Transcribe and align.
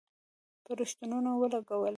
په 0.63 0.71
رشوتونو 0.77 1.29
ولګولې. 1.39 1.89